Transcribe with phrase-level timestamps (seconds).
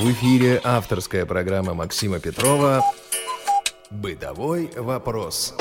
[0.00, 2.84] В эфире авторская программа Максима Петрова
[3.90, 5.56] «Бытовой вопрос».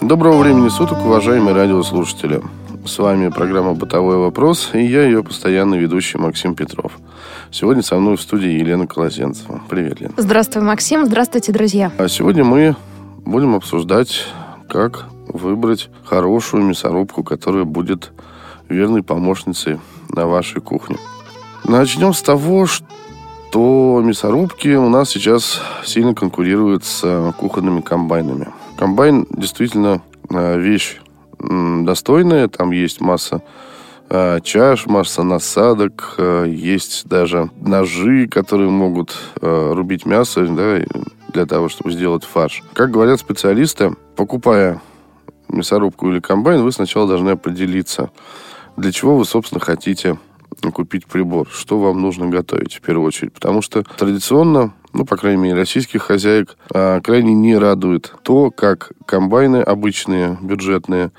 [0.00, 2.40] Доброго времени суток, уважаемые радиослушатели.
[2.86, 6.92] С вами программа «Бытовой вопрос» и я ее постоянный ведущий Максим Петров.
[7.50, 9.60] Сегодня со мной в студии Елена Колосенцева.
[9.68, 10.14] Привет, Лена.
[10.16, 11.04] Здравствуй, Максим.
[11.04, 11.92] Здравствуйте, друзья.
[11.98, 12.76] А сегодня мы
[13.26, 14.24] будем обсуждать,
[14.70, 18.12] как выбрать хорошую мясорубку, которая будет
[18.70, 20.96] верной помощницей на вашей кухне.
[21.68, 28.48] Начнем с того, что мясорубки у нас сейчас сильно конкурируют с кухонными комбайнами.
[28.78, 30.96] Комбайн действительно э, вещь
[31.38, 33.42] достойная, там есть масса
[34.08, 40.78] э, чаш, масса насадок, э, есть даже ножи, которые могут рубить мясо да,
[41.34, 42.62] для того, чтобы сделать фарш.
[42.72, 44.80] Как говорят специалисты, покупая
[45.50, 48.08] мясорубку или комбайн, вы сначала должны определиться,
[48.78, 50.18] для чего вы, собственно, хотите
[50.72, 53.32] купить прибор, что вам нужно готовить в первую очередь.
[53.32, 58.92] Потому что традиционно, ну, по крайней мере, российских хозяек а, крайне не радует то, как
[59.06, 61.12] комбайны обычные, бюджетные,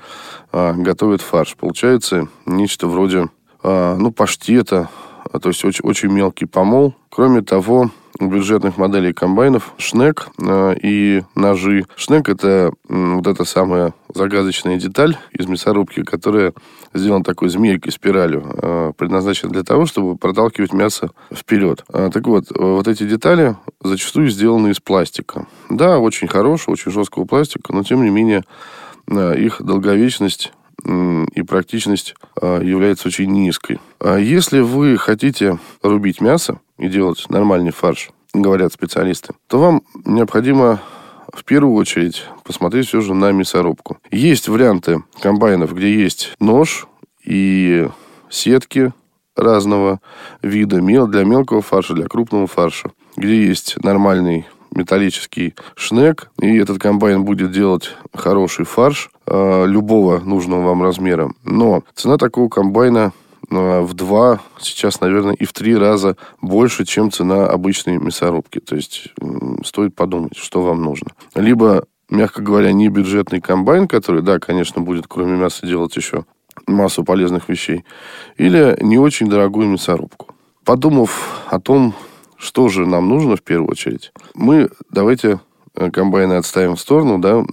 [0.52, 1.56] а, готовят фарш.
[1.56, 3.28] Получается нечто вроде,
[3.62, 4.88] а, ну, паштета,
[5.32, 6.94] а, то есть очень, очень мелкий помол.
[7.08, 11.84] Кроме того, бюджетных моделей комбайнов шнек э, и ножи.
[11.96, 16.52] Шнек это э, вот эта самая загадочная деталь из мясорубки, которая
[16.94, 21.84] сделана такой змейкой, спиралью, э, предназначена для того, чтобы проталкивать мясо вперед.
[21.92, 25.46] А, так вот, вот эти детали зачастую сделаны из пластика.
[25.68, 28.44] Да, очень хорошего, очень жесткого пластика, но тем не менее
[29.06, 33.80] э, их долговечность и практичность э, является очень низкой.
[33.98, 40.80] А если вы хотите рубить мясо, и делать нормальный фарш, говорят специалисты, то вам необходимо
[41.32, 43.98] в первую очередь посмотреть все же на мясорубку.
[44.10, 46.86] Есть варианты комбайнов, где есть нож
[47.24, 47.88] и
[48.28, 48.92] сетки
[49.36, 50.00] разного
[50.42, 56.78] вида, мел для мелкого фарша, для крупного фарша, где есть нормальный металлический шнек, и этот
[56.78, 61.32] комбайн будет делать хороший фарш э, любого нужного вам размера.
[61.44, 63.12] Но цена такого комбайна
[63.50, 68.60] в два, сейчас, наверное, и в три раза больше, чем цена обычной мясорубки.
[68.60, 69.08] То есть
[69.64, 71.12] стоит подумать, что вам нужно.
[71.34, 76.24] Либо, мягко говоря, не бюджетный комбайн, который, да, конечно, будет кроме мяса делать еще
[76.66, 77.84] массу полезных вещей,
[78.36, 80.34] или не очень дорогую мясорубку.
[80.64, 81.94] Подумав о том,
[82.36, 85.40] что же нам нужно в первую очередь, мы давайте
[85.74, 87.44] э, комбайны отставим в сторону, да,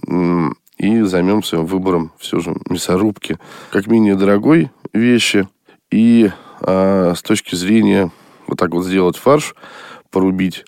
[0.78, 3.38] и займемся выбором все же мясорубки
[3.70, 5.48] как менее дорогой вещи,
[5.90, 8.10] и э, с точки зрения
[8.46, 9.54] вот так вот сделать фарш,
[10.10, 10.64] порубить,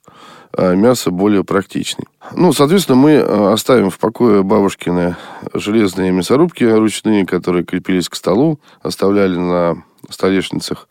[0.56, 2.06] э, мясо более практичный.
[2.34, 5.16] Ну, соответственно, мы э, оставим в покое бабушкины
[5.54, 10.88] железные мясорубки ручные, которые крепились к столу, оставляли на столешницах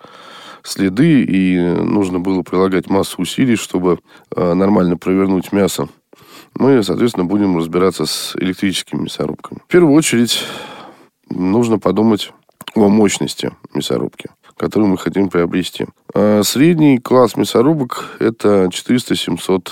[0.64, 4.00] следы, и нужно было прилагать массу усилий, чтобы
[4.36, 5.88] э, нормально провернуть мясо.
[6.56, 9.62] Мы, соответственно, будем разбираться с электрическими мясорубками.
[9.68, 10.44] В первую очередь
[11.30, 12.34] нужно подумать
[12.84, 15.86] о мощности мясорубки, которую мы хотим приобрести.
[16.14, 19.70] А средний класс мясорубок это 400-700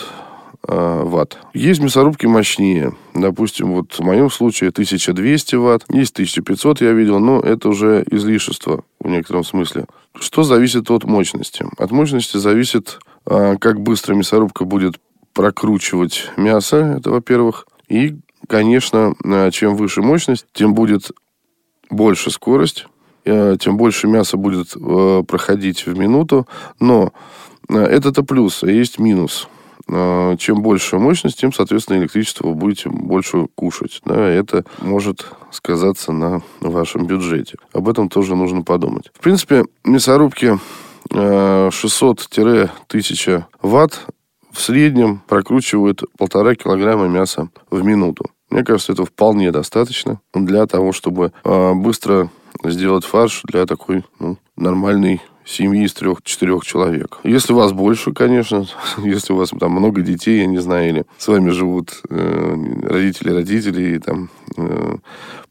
[0.69, 1.37] а, ватт.
[1.53, 2.93] Есть мясорубки мощнее.
[3.13, 8.83] Допустим, вот в моем случае 1200 ватт, есть 1500, я видел, но это уже излишество
[8.99, 9.85] в некотором смысле.
[10.19, 11.65] Что зависит от мощности?
[11.77, 14.95] От мощности зависит, а, как быстро мясорубка будет
[15.33, 17.67] прокручивать мясо, это во-первых.
[17.87, 19.13] И, конечно,
[19.51, 21.11] чем выше мощность, тем будет
[21.89, 22.87] больше скорость,
[23.59, 26.47] тем больше мяса будет э, проходить в минуту.
[26.79, 27.11] Но
[27.69, 29.47] э, это-то плюс, а есть минус.
[29.89, 34.01] Чем больше мощность, тем, соответственно, электричество вы будете больше кушать.
[34.03, 37.55] Да, это может сказаться на вашем бюджете.
[37.71, 39.09] Об этом тоже нужно подумать.
[39.13, 40.59] В принципе, мясорубки
[41.09, 44.07] 600-1000 ватт
[44.51, 48.25] в среднем прокручивают полтора килограмма мяса в минуту.
[48.49, 52.31] Мне кажется, это вполне достаточно для того, чтобы э, быстро
[52.63, 57.19] сделать фарш для такой ну, нормальной семьи из трех-четырех человек.
[57.23, 58.65] Если вас больше, конечно,
[58.97, 63.31] если у вас там много детей, я не знаю, или с вами живут э, родители
[63.31, 64.97] родители, и там э,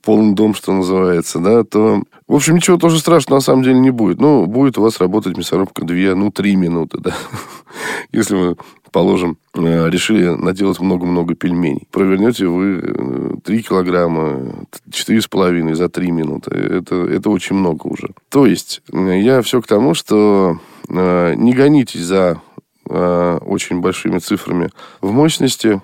[0.04, 3.90] полный дом, что называется, да, то, в общем, ничего тоже страшного на самом деле не
[3.90, 4.20] будет.
[4.20, 7.14] Ну, будет у вас работать мясорубка две, ну, три минуты, да.
[8.12, 8.56] Если вы
[8.96, 11.86] положим, э, решили наделать много-много пельменей.
[11.90, 16.50] Провернете вы 3 э, килограмма, 4,5 за 3 минуты.
[16.52, 18.08] Это, это очень много уже.
[18.30, 20.58] То есть, э, я все к тому, что
[20.88, 22.40] не гонитесь за
[22.88, 24.70] очень большими цифрами
[25.00, 25.82] в мощности,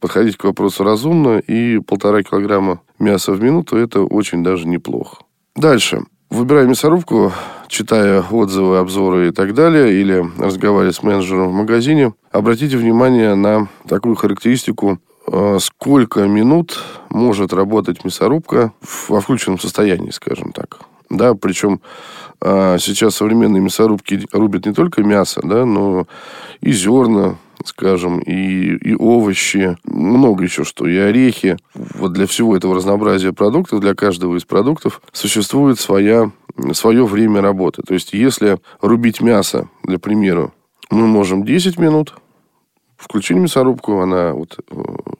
[0.00, 5.16] подходить к вопросу разумно, и полтора килограмма мяса в минуту– это очень даже неплохо.
[5.56, 6.02] Дальше.
[6.32, 7.32] Выбирая мясорубку,
[7.68, 13.68] читая отзывы, обзоры и так далее, или разговаривая с менеджером в магазине, обратите внимание на
[13.86, 14.98] такую характеристику,
[15.30, 18.72] э, сколько минут может работать мясорубка
[19.08, 20.80] во включенном состоянии, скажем так.
[21.10, 21.82] Да, причем
[22.40, 26.06] э, сейчас современные мясорубки рубят не только мясо, да, но
[26.62, 27.36] и зерна,
[27.68, 31.56] скажем, и, и овощи, много еще что, и орехи.
[31.74, 36.30] Вот для всего этого разнообразия продуктов, для каждого из продуктов существует своя,
[36.72, 37.82] свое время работы.
[37.82, 40.52] То есть, если рубить мясо, для примера,
[40.90, 42.14] мы можем 10 минут,
[42.96, 44.74] включили мясорубку, она вот э,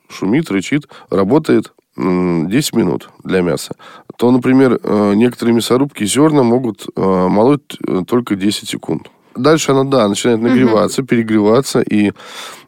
[0.09, 3.75] шумит, рычит, работает 10 минут для мяса,
[4.17, 9.09] то, например, э, некоторые мясорубки зерна могут э, молоть только 10 секунд.
[9.35, 11.07] Дальше она, да, начинает нагреваться, угу.
[11.07, 12.11] перегреваться, и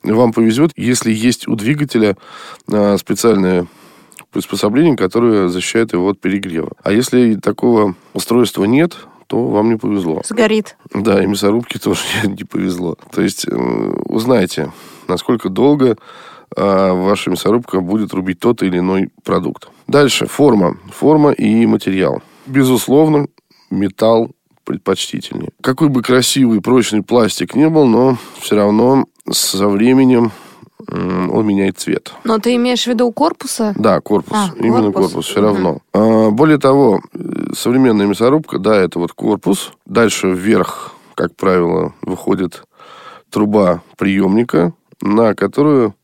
[0.04, 2.18] вам повезет, если есть у двигателя
[2.72, 3.68] а, специальное
[4.32, 6.72] приспособление, которое защищает его от перегрева.
[6.84, 8.98] А если такого устройства нет,
[9.28, 10.22] то вам не повезло.
[10.26, 10.78] Сгорит.
[10.94, 12.98] Да, и мясорубке тоже не повезло.
[13.12, 14.72] То есть э, узнайте,
[15.08, 15.98] насколько долго
[16.56, 19.70] а, ваша мясорубка будет рубить тот или иной продукт.
[19.88, 20.28] Дальше.
[20.28, 20.78] Форма.
[20.92, 22.22] Форма и материал.
[22.46, 23.28] Безусловно,
[23.70, 24.32] металл
[24.66, 25.52] предпочтительнее.
[25.62, 30.32] Какой бы красивый, прочный пластик не был, но все равно со временем
[30.88, 32.14] он меняет цвет.
[32.24, 33.74] Но ты имеешь в виду корпуса?
[33.78, 34.38] Да, корпус.
[34.38, 35.48] А, Именно корпус, корпус все угу.
[35.48, 35.80] равно.
[35.94, 37.02] А, более того,
[37.58, 39.72] современная мясорубка, да, это вот корпус.
[39.86, 42.64] Дальше вверх, как правило, выходит
[43.30, 45.96] труба приемника, на которую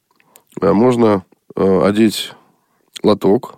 [0.60, 1.26] а, можно
[1.56, 2.34] а, одеть
[3.04, 3.56] лоток,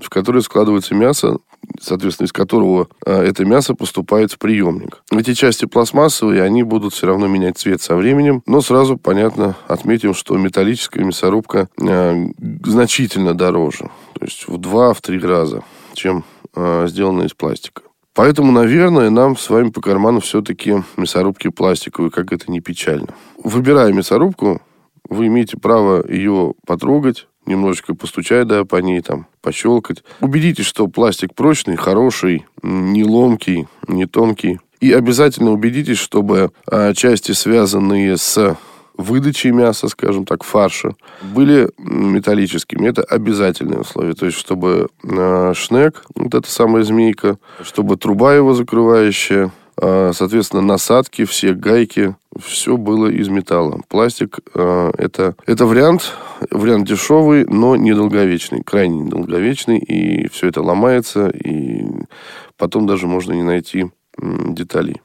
[0.00, 1.38] в который складывается мясо
[1.80, 5.02] соответственно, из которого а, это мясо поступает в приемник.
[5.10, 10.14] Эти части пластмассовые, они будут все равно менять цвет со временем, но сразу, понятно, отметим,
[10.14, 12.14] что металлическая мясорубка а,
[12.64, 15.62] значительно дороже, то есть в два-три раза,
[15.94, 16.24] чем
[16.54, 17.82] а, сделанная из пластика.
[18.14, 23.14] Поэтому, наверное, нам с вами по карману все-таки мясорубки пластиковые, как это не печально.
[23.42, 24.60] Выбирая мясорубку,
[25.08, 30.04] вы имеете право ее потрогать, немножечко постучать, да, по ней там, пощелкать.
[30.20, 34.60] Убедитесь, что пластик прочный, хороший, не ломкий, не тонкий.
[34.80, 38.56] И обязательно убедитесь, чтобы а, части, связанные с
[39.00, 42.88] выдачей мяса, скажем так, фарша, были металлическими.
[42.88, 44.14] Это обязательное условие.
[44.14, 51.24] То есть, чтобы э, шнек, вот эта самая змейка, чтобы труба его закрывающая, соответственно, насадки,
[51.24, 53.80] все гайки, все было из металла.
[53.88, 56.12] Пластик э, это, это вариант,
[56.50, 61.86] вариант дешевый, но недолговечный, крайне недолговечный, и все это ломается, и
[62.56, 65.00] потом даже можно не найти деталей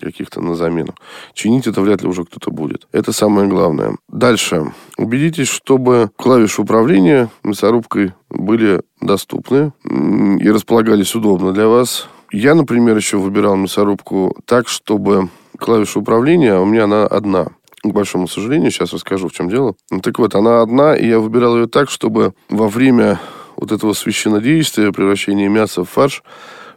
[0.00, 0.94] каких-то на замену.
[1.34, 2.86] Чинить это вряд ли уже кто-то будет.
[2.92, 3.96] Это самое главное.
[4.08, 4.72] Дальше.
[4.96, 12.08] Убедитесь, чтобы клавиши управления мясорубкой были доступны и располагались удобно для вас.
[12.30, 17.46] Я, например, еще выбирал мясорубку так, чтобы клавиша управления, у меня она одна.
[17.82, 19.74] К большому сожалению, сейчас расскажу, в чем дело.
[19.90, 23.18] Ну, так вот, она одна, и я выбирал ее так, чтобы во время
[23.56, 26.22] вот этого священнодействия, превращения мяса в фарш,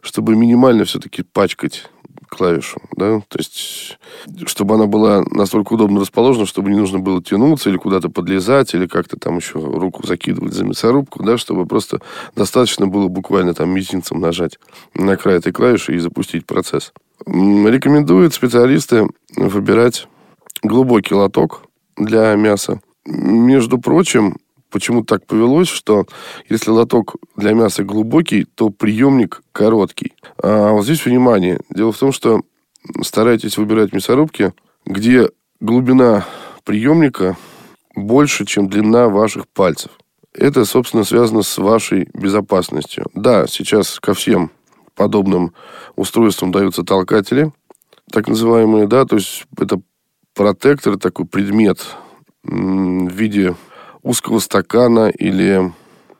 [0.01, 1.89] чтобы минимально все-таки пачкать
[2.31, 3.99] клавишу, да, то есть,
[4.45, 8.87] чтобы она была настолько удобно расположена, чтобы не нужно было тянуться или куда-то подлезать, или
[8.87, 11.99] как-то там еще руку закидывать за мясорубку, да, чтобы просто
[12.35, 14.57] достаточно было буквально там мизинцем нажать
[14.93, 16.93] на край этой клавиши и запустить процесс.
[17.25, 20.07] Рекомендуют специалисты выбирать
[20.63, 21.63] глубокий лоток
[21.97, 22.79] для мяса.
[23.05, 24.37] Между прочим,
[24.71, 26.05] почему так повелось, что
[26.49, 30.13] если лоток для мяса глубокий, то приемник короткий.
[30.41, 31.59] А вот здесь внимание.
[31.69, 32.41] Дело в том, что
[33.03, 34.53] старайтесь выбирать мясорубки,
[34.85, 36.25] где глубина
[36.63, 37.37] приемника
[37.95, 39.91] больше, чем длина ваших пальцев.
[40.33, 43.05] Это, собственно, связано с вашей безопасностью.
[43.13, 44.49] Да, сейчас ко всем
[44.95, 45.53] подобным
[45.95, 47.51] устройствам даются толкатели,
[48.11, 49.81] так называемые, да, то есть это
[50.33, 51.85] протектор, такой предмет
[52.43, 53.55] в виде
[54.03, 55.71] узкого стакана или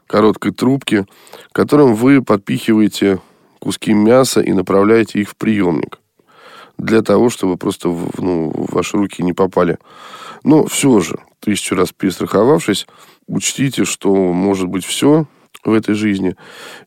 [0.08, 1.06] короткой трубки,
[1.52, 3.20] которым вы подпихиваете
[3.60, 6.00] куски мяса и направляете их в приемник
[6.78, 9.78] для того, чтобы просто ну, в ваши руки не попали.
[10.44, 12.88] Но все же, тысячу раз перестраховавшись,
[13.28, 15.26] учтите, что может быть все
[15.64, 16.36] в этой жизни,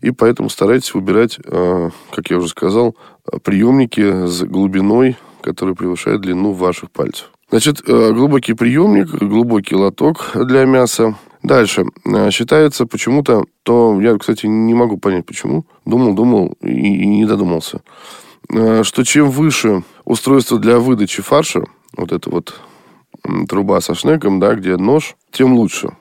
[0.01, 2.97] и поэтому старайтесь выбирать, э, как я уже сказал,
[3.45, 7.31] приемники с глубиной, которая превышает длину ваших пальцев.
[7.51, 11.17] Значит, э, глубокий приемник, глубокий лоток для мяса.
[11.43, 11.85] Дальше.
[12.05, 15.67] Э, считается почему-то, то я, кстати, не могу понять, почему.
[15.85, 17.83] Думал, думал и, и не додумался.
[18.83, 21.65] Что чем выше устройство для выдачи фарша,
[21.97, 22.61] вот это вот
[23.49, 25.97] труба со шнеком, да, где нож, тем лучше.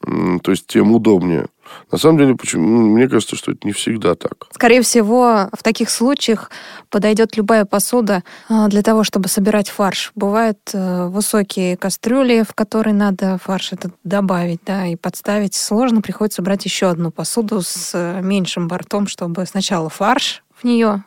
[0.00, 1.46] То есть, тем удобнее.
[1.90, 4.46] На самом деле, почему, ну, мне кажется, что это не всегда так.
[4.52, 6.50] Скорее всего, в таких случаях
[6.90, 10.12] подойдет любая посуда а, для того, чтобы собирать фарш.
[10.14, 15.54] Бывают э, высокие кастрюли, в которые надо фарш этот добавить, да, и подставить.
[15.54, 21.04] Сложно, приходится брать еще одну посуду с э, меньшим бортом, чтобы сначала фарш в нее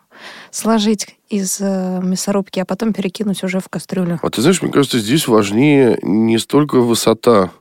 [0.51, 4.19] сложить из э, мясорубки, а потом перекинуть уже в кастрюлю.
[4.21, 7.51] А ты знаешь, мне кажется, здесь важнее не столько высота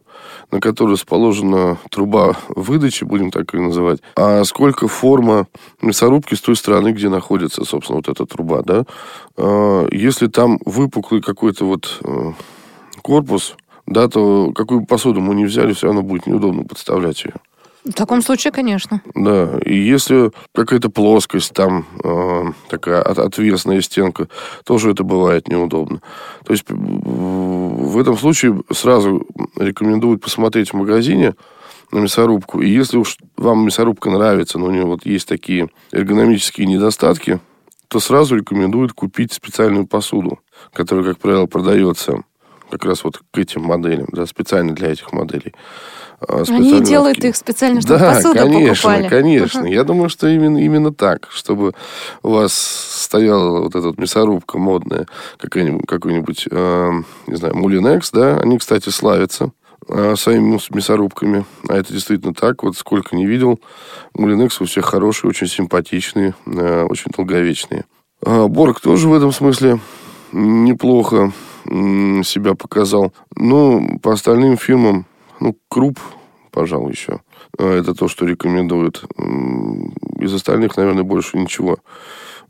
[0.51, 5.47] на которой расположена труба выдачи, будем так ее называть, а сколько форма
[5.81, 8.85] мясорубки с той стороны, где находится, собственно, вот эта труба, да.
[9.37, 12.33] А, если там выпуклый какой-то вот э,
[13.03, 17.35] корпус, да, то какую посуду мы не взяли, все равно будет неудобно подставлять ее.
[17.85, 19.03] В таком случае, конечно.
[19.15, 24.29] Да, и если какая-то плоскость там, э, такая от, отвесная стенка,
[24.65, 26.01] тоже это бывает неудобно.
[26.47, 29.27] То есть в этом случае сразу
[29.57, 31.35] рекомендуют посмотреть в магазине
[31.93, 32.63] на мясорубку.
[32.63, 37.39] И если уж вам мясорубка нравится, но у нее вот есть такие эргономические недостатки,
[37.89, 40.41] то сразу рекомендуют купить специальную посуду,
[40.73, 42.23] которая, как правило, продается
[42.71, 45.55] как раз вот к этим моделям, да, специально для этих моделей.
[46.21, 49.09] А, Они делают их специально, чтобы да, посуду конечно, покупали.
[49.09, 49.61] конечно.
[49.61, 49.73] Uh-huh.
[49.73, 51.73] Я думаю, что именно, именно так, чтобы
[52.23, 55.07] у вас стояла вот эта вот мясорубка модная,
[55.39, 56.91] какой-нибудь, какой-нибудь э,
[57.27, 59.53] не знаю, Мулинекс, да, они, кстати, славятся
[59.89, 61.45] э, своими мясорубками.
[61.69, 62.63] А это действительно так.
[62.63, 63.61] Вот сколько не видел,
[64.15, 67.85] Мулинекс у всех хорошие, очень симпатичные, э, очень долговечные.
[68.25, 69.81] Э, Борг тоже в этом смысле
[70.33, 71.33] неплохо
[71.65, 73.13] себя показал.
[73.37, 75.07] Ну, по остальным фильмам
[75.41, 75.99] ну, круп,
[76.51, 77.21] пожалуй, еще.
[77.59, 79.05] А, это то, что рекомендуют.
[80.19, 81.79] Из остальных, наверное, больше ничего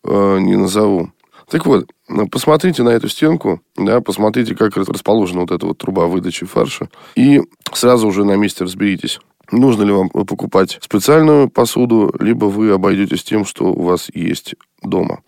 [0.02, 1.10] а, не назову.
[1.48, 1.90] Так вот,
[2.30, 7.42] посмотрите на эту стенку, да, посмотрите, как расположена вот эта вот труба выдачи фарша, и
[7.72, 13.44] сразу уже на месте разберитесь, нужно ли вам покупать специальную посуду, либо вы обойдетесь тем,
[13.44, 15.20] что у вас есть дома.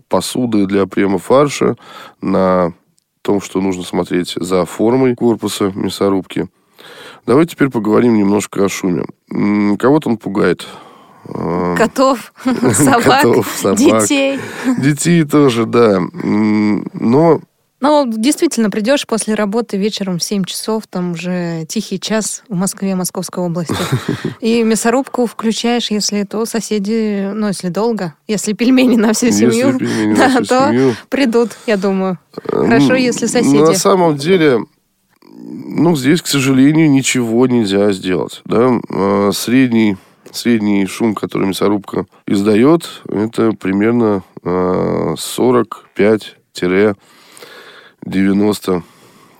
[0.08, 1.76] посуды для приема фарша,
[2.22, 2.74] на
[3.22, 6.50] том, что нужно смотреть за формой корпуса мясорубки.
[7.26, 9.06] Давайте теперь поговорим немножко о шуме.
[9.78, 10.68] Кого-то он пугает.
[11.30, 12.34] А, Котов,
[12.74, 14.40] собак, Котов, собак, детей.
[14.78, 16.02] Детей тоже, да.
[16.12, 17.40] Но
[17.84, 22.96] ну, действительно, придешь после работы вечером в 7 часов, там уже тихий час в Москве,
[22.96, 23.76] Московской области.
[24.40, 29.78] И мясорубку включаешь, если то соседи, ну, если долго, если пельмени на всю семью,
[30.16, 30.96] да, на всю то семью.
[31.10, 32.18] придут, я думаю.
[32.50, 33.58] Хорошо, если соседи.
[33.58, 34.60] На самом деле,
[35.34, 38.42] ну, здесь, к сожалению, ничего нельзя сделать.
[38.46, 38.80] Да?
[38.92, 39.98] А, средний,
[40.32, 46.94] средний шум, который мясорубка издает, это примерно 45 а,
[48.06, 48.84] 90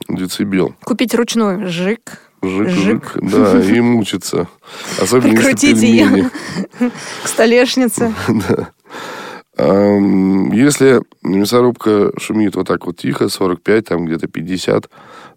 [0.10, 0.76] децибел.
[0.84, 2.20] Купить ручной жик.
[2.42, 4.50] Жик, жик, да, и мучиться.
[5.02, 6.30] Особенно Прикрутите ее
[7.24, 8.14] к столешнице.
[8.28, 8.70] Да.
[9.56, 14.90] Если мясорубка шумит вот так вот тихо, 45, там где-то 50,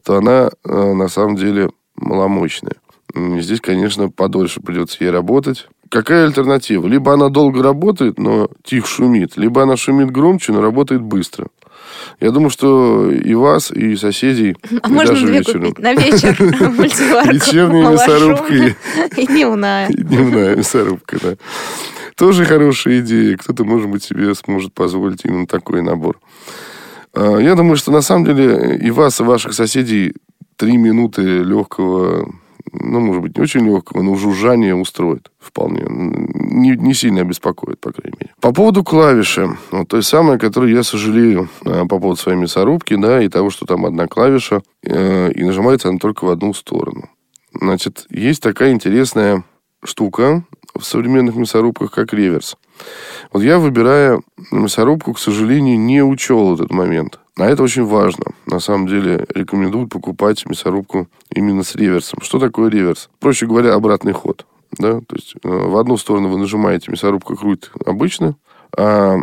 [0.02, 2.76] то она э, на самом деле маломощная.
[3.14, 5.68] Здесь, конечно, подольше придется ей работать.
[5.90, 6.86] Какая альтернатива?
[6.86, 11.48] Либо она долго работает, но тихо шумит, либо она шумит громче, но работает быстро.
[12.20, 15.60] Я думаю, что и вас, и соседей, а и можно даже две вечером.
[15.60, 16.36] купить на вечер
[16.76, 17.32] мультиварку.
[17.32, 18.54] Вечерняя мясорубка.
[19.16, 19.88] И дневная.
[19.88, 21.36] И дневная мясорубка, да.
[22.16, 23.36] Тоже хорошая идея.
[23.36, 26.18] Кто-то, может быть, себе сможет позволить именно такой набор.
[27.12, 30.14] А, я думаю, что на самом деле и вас, и ваших соседей
[30.56, 32.32] три минуты легкого
[32.72, 35.84] ну, может быть, не очень легкого, но жужжание устроит вполне.
[35.88, 38.32] Не, не сильно беспокоит, по крайней мере.
[38.40, 39.56] По поводу клавиши.
[39.70, 43.66] Вот той самой, которой я сожалею э, по поводу своей мясорубки, да, и того, что
[43.66, 47.08] там одна клавиша, э, и нажимается она только в одну сторону.
[47.52, 49.44] Значит, есть такая интересная
[49.84, 50.44] штука
[50.74, 52.56] в современных мясорубках, как реверс.
[53.32, 54.20] Вот я, выбирая
[54.50, 57.18] мясорубку, к сожалению, не учел этот момент.
[57.38, 58.24] А это очень важно.
[58.46, 62.20] На самом деле рекомендуют покупать мясорубку именно с реверсом.
[62.22, 63.10] Что такое реверс?
[63.20, 64.46] Проще говоря, обратный ход.
[64.78, 65.00] Да?
[65.00, 68.36] То есть э, в одну сторону вы нажимаете, мясорубка крутит обычно,
[68.76, 69.16] а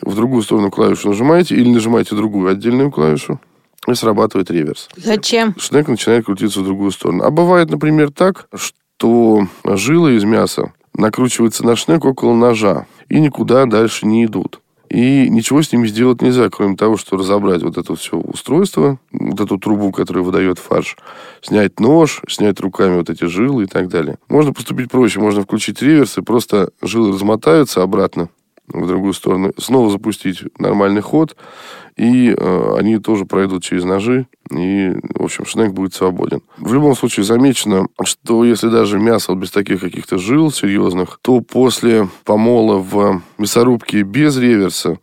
[0.00, 3.38] в другую сторону клавишу нажимаете или нажимаете другую отдельную клавишу.
[3.86, 4.88] и срабатывает реверс.
[4.96, 5.54] Зачем?
[5.58, 7.24] Шнек начинает крутиться в другую сторону.
[7.24, 13.66] А бывает, например, так, что жилы из мяса накручиваются на шнек около ножа и никуда
[13.66, 14.60] дальше не идут.
[14.90, 19.40] И ничего с ними сделать нельзя, кроме того, что разобрать вот это все устройство, вот
[19.40, 20.96] эту трубу, которая выдает фарш,
[21.42, 24.18] снять нож, снять руками вот эти жилы и так далее.
[24.28, 28.28] Можно поступить проще, можно включить реверс и просто жилы размотаются обратно
[28.72, 31.36] в другую сторону, снова запустить нормальный ход,
[31.96, 36.42] и э, они тоже пройдут через ножи, и, в общем, шнек будет свободен.
[36.58, 42.08] В любом случае замечено, что если даже мясо без таких каких-то жил серьезных, то после
[42.24, 44.98] помола в мясорубке без реверса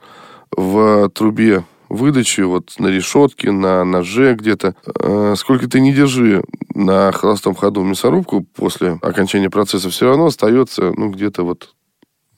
[0.55, 4.75] в трубе выдачи, вот на решетке, на ноже где-то.
[4.99, 6.43] Э, сколько ты не держи
[6.73, 11.73] на холостом ходу мясорубку после окончания процесса, все равно остается, ну, где-то вот,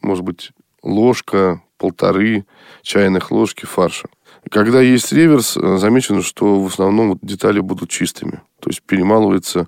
[0.02, 0.52] может быть,
[0.88, 2.46] ложка, полторы
[2.82, 4.08] чайных ложки фарша.
[4.50, 8.42] Когда есть реверс, э, замечено, что в основном детали будут чистыми.
[8.60, 9.68] То есть перемалывается,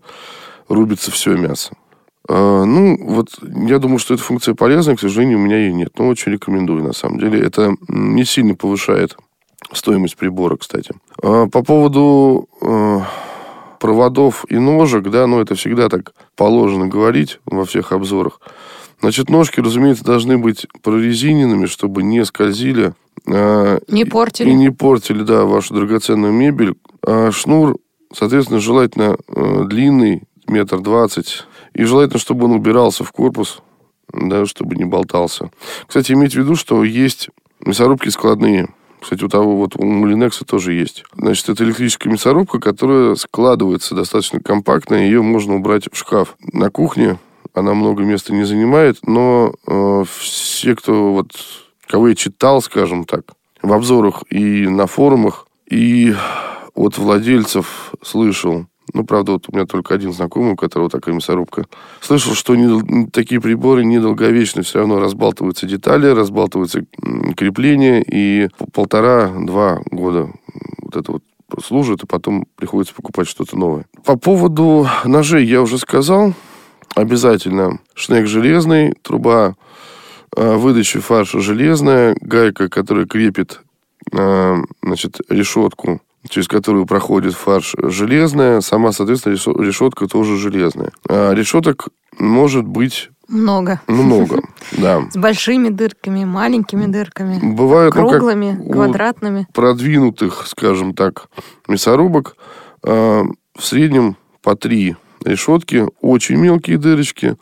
[0.68, 1.74] рубится все мясо.
[2.28, 5.98] А, ну, вот я думаю, что эта функция полезная, к сожалению, у меня ее нет.
[5.98, 7.42] Но очень рекомендую, на самом деле.
[7.42, 9.18] Это не сильно повышает
[9.74, 10.94] стоимость прибора, кстати.
[11.22, 13.00] А, по поводу э,
[13.80, 18.40] проводов и ножек, да, ну, это всегда так положено говорить во всех обзорах.
[19.02, 22.94] Значит, ножки, разумеется, должны быть прорезиненными, чтобы не скользили.
[23.28, 24.50] А, не портили.
[24.50, 26.76] И не портили, да, вашу драгоценную мебель.
[27.06, 27.78] А шнур,
[28.14, 31.46] соответственно, желательно э, длинный, метр двадцать.
[31.74, 33.62] И желательно, чтобы он убирался в корпус,
[34.12, 35.52] да, чтобы не болтался.
[35.88, 37.30] Кстати, имейте в виду, что есть
[37.62, 38.70] мясорубки складные.
[39.00, 41.06] Кстати, у того вот у Мулинекса тоже есть.
[41.16, 46.36] Значит, это электрическая мясорубка, которая складывается достаточно компактно, ее можно убрать в шкаф.
[46.52, 47.18] На кухне
[47.54, 51.32] она много места не занимает, но э, все, кто вот,
[51.88, 56.14] кого я читал, скажем так, в обзорах и на форумах, и
[56.74, 61.66] от владельцев слышал, ну, правда, вот у меня только один знакомый, у которого такая мясорубка.
[62.02, 64.64] Слышал, что не, такие приборы недолговечны.
[64.64, 66.86] Все равно разбалтываются детали, разбалтываются
[67.38, 70.32] крепления, и полтора-два года
[70.82, 71.24] вот это вот
[71.64, 73.86] служит, и потом приходится покупать что-то новое.
[74.06, 76.34] По поводу ножей я уже сказал
[77.00, 79.56] обязательно шнек железный, труба
[80.36, 83.62] э, выдачи фарша железная, гайка, которая крепит
[84.12, 90.92] э, значит, решетку, через которую проходит фарш железная, сама, соответственно, решетка тоже железная.
[91.08, 93.80] А решеток может быть много.
[93.88, 95.04] Много, да.
[95.12, 97.40] С большими дырками, маленькими дырками.
[97.54, 99.48] Бывают круглыми, ну, квадратными.
[99.54, 101.28] Продвинутых, скажем так,
[101.68, 102.36] мясорубок
[102.84, 103.24] э,
[103.56, 107.36] в среднем по три решетки, очень мелкие дырочки.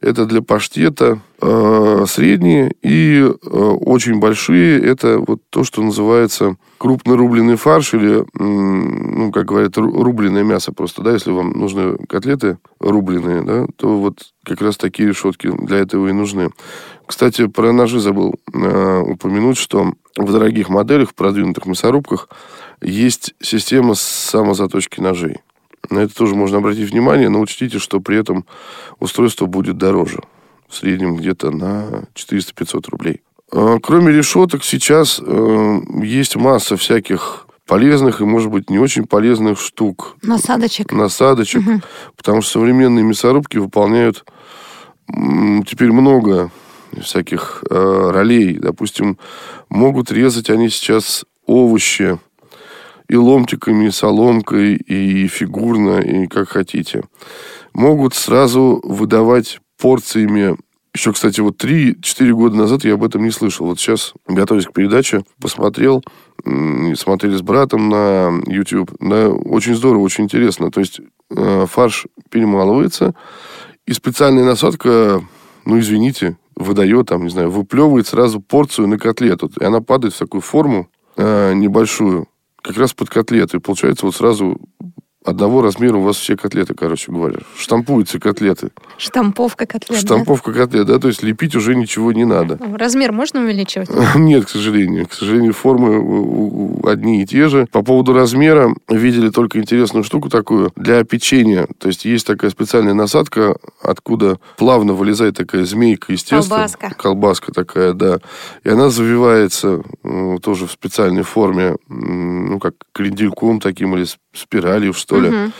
[0.00, 1.20] Это для паштета.
[1.40, 4.82] Э, средние и э, очень большие.
[4.82, 11.12] Это вот то, что называется крупнорубленый фарш или, ну, как говорят, рубленое мясо просто, да,
[11.12, 16.12] если вам нужны котлеты рубленые, да, то вот как раз такие решетки для этого и
[16.12, 16.50] нужны.
[17.06, 22.28] Кстати, про ножи забыл э, упомянуть, что в дорогих моделях, в продвинутых мясорубках
[22.82, 25.38] есть система самозаточки ножей.
[25.90, 28.46] На это тоже можно обратить внимание, но учтите, что при этом
[29.00, 30.20] устройство будет дороже.
[30.68, 33.22] В среднем где-то на 400-500 рублей.
[33.52, 39.60] А, кроме решеток, сейчас э, есть масса всяких полезных и, может быть, не очень полезных
[39.60, 40.16] штук.
[40.22, 40.92] Насадочек.
[40.92, 41.62] Насадочек.
[41.62, 41.80] Угу.
[42.16, 44.24] Потому что современные мясорубки выполняют
[45.66, 46.50] теперь много
[47.00, 48.58] всяких э, ролей.
[48.58, 49.18] Допустим,
[49.68, 52.18] могут резать они сейчас овощи
[53.08, 57.04] и ломтиками, и соломкой, и фигурно, и как хотите.
[57.72, 60.56] Могут сразу выдавать порциями
[60.94, 63.66] еще, кстати, вот 3-4 года назад я об этом не слышал.
[63.66, 66.04] Вот сейчас, готовясь к передаче, посмотрел,
[66.44, 68.92] смотрели с братом на YouTube.
[69.00, 70.70] Да, очень здорово, очень интересно.
[70.70, 71.00] То есть
[71.36, 73.14] э, фарш перемалывается,
[73.86, 75.20] и специальная насадка,
[75.64, 79.50] ну, извините, выдает, там, не знаю, выплевывает сразу порцию на котлету.
[79.60, 82.28] И она падает в такую форму э, небольшую
[82.64, 83.60] как раз под котлеты.
[83.60, 84.58] Получается, вот сразу
[85.24, 87.38] одного размера у вас все котлеты, короче говоря.
[87.56, 88.70] Штампуются котлеты.
[88.98, 90.60] Штамповка котлет, Штамповка да?
[90.60, 92.58] котлет, да, то есть лепить уже ничего не надо.
[92.76, 93.88] Размер можно увеличивать?
[94.14, 95.08] Нет, к сожалению.
[95.08, 97.66] К сожалению, формы одни и те же.
[97.72, 101.66] По поводу размера видели только интересную штуку такую для печенья.
[101.78, 106.50] То есть есть такая специальная насадка, откуда плавно вылезает такая змейка из теста.
[106.50, 106.94] Колбаска.
[106.96, 108.18] Колбаска такая, да.
[108.62, 111.76] И она завивается э, тоже в специальной форме,
[112.54, 115.30] ну, как крендельком таким или спиралью, что ли.
[115.30, 115.52] Мгм.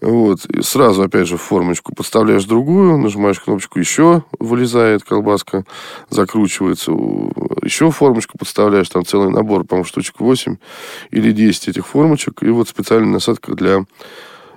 [0.00, 0.44] Вот.
[0.46, 5.64] И сразу, опять же, в формочку подставляешь другую, нажимаешь кнопочку «Еще», вылезает колбаска,
[6.08, 6.92] закручивается.
[7.62, 10.56] Еще формочку подставляешь, там целый набор, по-моему, штучек 8
[11.10, 12.42] или 10 этих формочек.
[12.42, 13.84] И вот специальная насадка для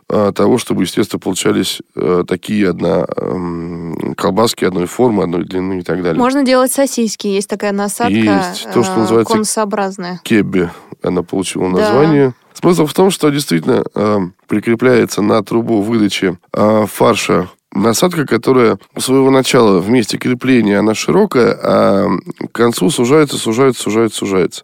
[0.10, 5.82] а, того, чтобы, естественно, получались э, такие одна, эм, колбаски одной формы, одной длины и
[5.82, 6.22] так далее.
[6.22, 7.28] Можно делать сосиски.
[7.28, 8.68] Есть такая насадка Есть.
[8.74, 10.20] То, что э, называется конусообразная.
[10.24, 10.70] Кебби
[11.04, 11.80] она получила Да.
[11.80, 12.34] название.
[12.54, 19.00] Смысл в том, что действительно э, прикрепляется на трубу выдачи э, фарша насадка, которая у
[19.00, 22.08] своего начала в месте крепления она широкая, а
[22.48, 24.64] к концу сужается, сужается, сужается, сужается.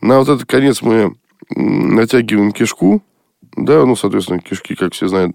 [0.00, 1.14] На вот этот конец мы
[1.50, 3.00] натягиваем кишку,
[3.56, 5.34] да, ну, соответственно, кишки, как все знают,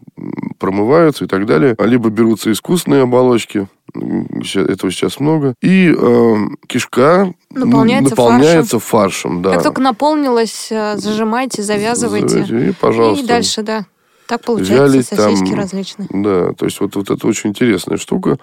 [0.60, 1.76] промываются и так далее.
[1.78, 6.36] А Либо берутся искусственные оболочки, этого сейчас много, и э,
[6.68, 9.42] кишка Наполняется наполняется фаршем.
[9.42, 9.54] да.
[9.54, 12.70] Как только наполнилось, э, зажимайте, завязывайте.
[12.70, 13.24] И, пожалуйста.
[13.24, 13.86] И дальше, да.
[14.28, 16.08] Так получается Вялить сосиски там- различные.
[16.10, 18.38] Да, то есть вот, вот это очень интересная штука.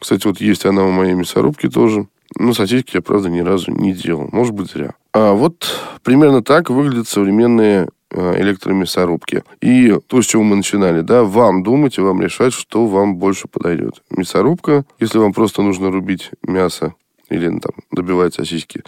[0.00, 2.06] Кстати, вот есть она у моей мясорубки тоже.
[2.38, 4.28] Но сосиски я, правда, ни разу не делал.
[4.32, 4.94] Может быть, зря.
[5.12, 5.66] А вот
[6.02, 9.42] примерно так выглядят современные электромясорубки.
[9.60, 13.48] И то, с чего мы начинали, да, вам думать и вам решать, что вам больше
[13.48, 14.02] подойдет.
[14.10, 16.94] Мясорубка, если вам просто нужно рубить мясо
[17.28, 18.82] или ну, там добивать сосиски,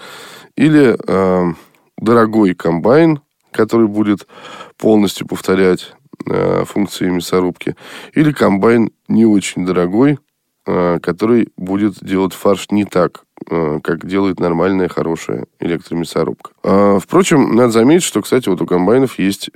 [0.56, 1.52] или э,
[1.96, 4.26] дорогой комбайн, который будет
[4.76, 5.94] полностью повторять
[6.26, 7.76] э, функции мясорубки,
[8.14, 10.18] или комбайн не очень дорогой,
[10.66, 16.50] э, который будет делать фарш не так, э, как делает нормальная, хорошая электромясорубка.
[16.62, 19.50] А, Впрочем, надо заметить, что, кстати, вот у комбайнов есть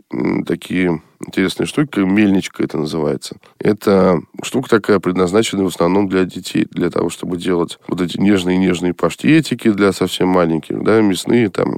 [0.46, 3.36] такие интересные штуки, как мельничка это называется.
[3.58, 8.94] Это штука такая, предназначенная в основном для детей, для того, чтобы делать вот эти нежные-нежные
[8.94, 11.76] паштетики для совсем маленьких, да, мясные там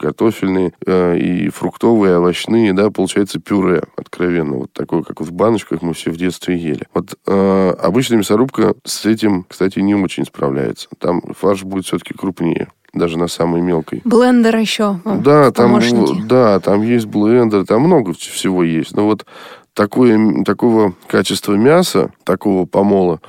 [0.00, 5.92] картофельные э, и фруктовые, овощные, да, получается пюре откровенно, вот такое, как в баночках мы
[5.92, 6.86] все в детстве ели.
[6.94, 10.88] Вот э, обычная мясорубка с этим, кстати, не очень справляется.
[10.98, 14.00] Там фарш будет все-таки крупнее, даже на самой мелкой.
[14.04, 15.00] Блендер еще.
[15.04, 15.72] о, Да, там,
[16.26, 18.96] да, там есть блендер, там много вс- всего есть.
[18.96, 19.26] Но вот
[19.74, 23.20] такое, такого качества мяса, такого помола,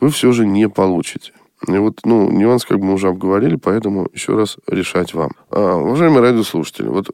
[0.00, 1.32] вы все же не получите.
[1.66, 5.32] И вот, ну, нюанс, как мы уже обговорили, поэтому еще раз решать вам.
[5.50, 7.10] А, уважаемые радиослушатели, вот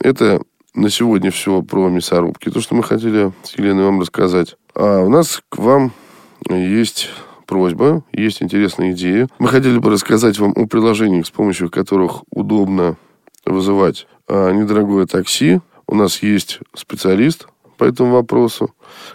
[0.00, 0.42] это
[0.74, 2.50] на сегодня все про мясорубки.
[2.50, 4.56] То, что мы хотели с Еленой вам рассказать.
[4.74, 5.92] А у нас к вам
[6.48, 7.10] есть
[7.46, 9.28] просьба, есть интересная идея.
[9.38, 12.96] Мы хотели бы рассказать вам о приложениях, с помощью которых удобно
[13.44, 15.60] вызывать а, недорогое такси.
[15.86, 18.72] У нас есть специалист по этому вопросу,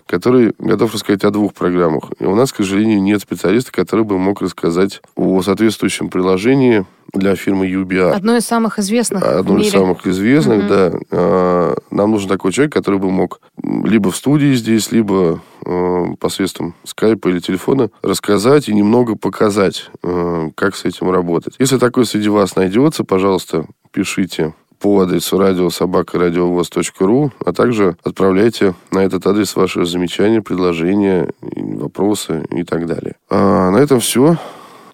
[0.07, 2.05] который готов рассказать о двух программах.
[2.19, 7.35] И у нас, к сожалению, нет специалиста, который бы мог рассказать о соответствующем приложении для
[7.35, 8.11] фирмы UBR.
[8.11, 10.67] Одно из самых известных Одно из самых известных, Мгм.
[10.67, 10.91] да.
[11.11, 16.75] А, Нам нужен такой человек, который бы мог либо в студии здесь, либо э, посредством
[16.83, 21.55] скайпа или телефона рассказать и немного показать, э, как с этим работать.
[21.57, 24.53] Если такой среди вас найдется, пожалуйста, пишите
[24.85, 32.85] по адресу радиособакарадиовоз.ру, а также отправляйте на этот адрес ваши замечания, предложения, вопросы и так
[32.85, 33.15] далее.
[33.27, 34.37] А на этом все.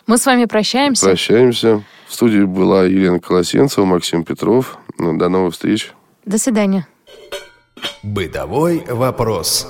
[0.07, 1.07] Мы с вами прощаемся.
[1.07, 1.83] Прощаемся.
[2.07, 4.77] В студии была Елена Колосенцева, Максим Петров.
[4.97, 5.91] Ну, До новых встреч.
[6.23, 6.87] До свидания.
[8.01, 9.67] Бытовой вопрос.